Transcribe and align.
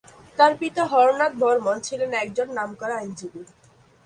তার 0.37 0.51
পিতা 0.59 0.83
হরনাথ 0.85 1.33
বর্মণ 1.39 1.77
ছিলেন 1.87 2.11
একজন 2.23 2.47
নামকরা 2.57 2.95
আইনজীবী। 2.97 3.41